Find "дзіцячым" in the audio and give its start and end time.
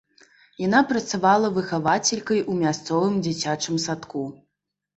3.29-3.75